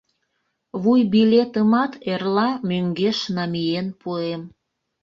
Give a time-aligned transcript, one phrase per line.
[0.81, 4.41] Вуйбилетымат эрла мӧҥгеш намиен пуэм.